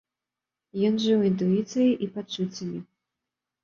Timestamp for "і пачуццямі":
2.05-2.79